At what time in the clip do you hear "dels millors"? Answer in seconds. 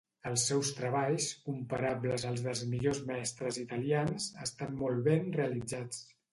2.47-3.03